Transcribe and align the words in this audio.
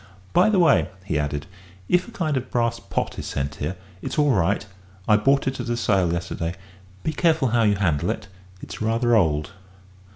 "By 0.33 0.49
the 0.49 0.57
way," 0.57 0.89
he 1.05 1.19
added, 1.19 1.45
"if 1.87 2.07
a 2.07 2.11
kind 2.11 2.35
of 2.35 2.49
brass 2.49 2.79
pot 2.79 3.19
is 3.19 3.27
sent 3.27 3.53
here, 3.57 3.75
it's 4.01 4.17
all 4.17 4.31
right. 4.31 4.65
I 5.07 5.15
bought 5.15 5.45
it 5.47 5.59
at 5.59 5.69
a 5.69 5.77
sale 5.77 6.11
yesterday. 6.11 6.55
Be 7.03 7.13
careful 7.13 7.49
how 7.49 7.61
you 7.61 7.75
handle 7.75 8.09
it 8.09 8.27
it's 8.63 8.81
rather 8.81 9.15
old." 9.15 9.51